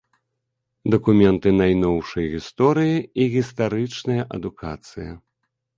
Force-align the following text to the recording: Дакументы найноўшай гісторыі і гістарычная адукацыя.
Дакументы 0.95 1.53
найноўшай 1.61 2.25
гісторыі 2.35 2.97
і 2.99 3.23
гістарычная 3.35 4.23
адукацыя. 4.41 5.11